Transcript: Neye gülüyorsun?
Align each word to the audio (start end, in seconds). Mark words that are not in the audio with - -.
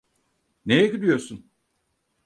Neye 0.65 0.87
gülüyorsun? 0.87 1.51